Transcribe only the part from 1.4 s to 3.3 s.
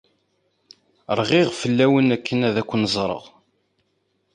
fell-awen akken ad ken-ẓreɣ.